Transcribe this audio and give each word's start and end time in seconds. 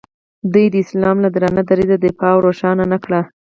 دوی 0.53 0.65
د 0.71 0.75
اسلام 0.83 1.17
له 1.23 1.29
درانه 1.35 1.61
دریځه 1.69 1.97
دفاع 2.03 2.31
او 2.35 2.43
روښانه 2.47 2.85
نه 2.93 2.97
کړ. 3.03 3.11